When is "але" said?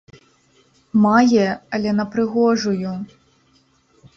1.79-1.91